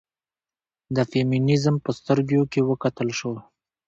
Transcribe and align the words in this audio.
د 0.95 0.97
فيمنيزم 1.11 1.75
په 1.85 1.91
سترګيو 1.99 2.43
کې 2.51 2.61
وکتل 2.69 3.09
شو 3.19 3.33